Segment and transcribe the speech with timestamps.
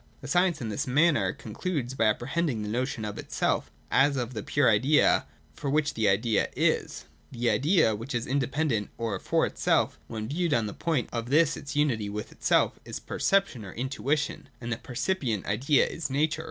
[0.21, 4.41] The science in this manner concludes by' apprehending the notion of itself, as of the
[4.41, 7.05] pure idea for which the idea is.
[7.31, 11.29] 244.] The Idea which is independent or for itself, when viewed on the point of
[11.29, 16.39] this its unity with itself, is Perception or Intuition, and the percipient Idea is J^ature.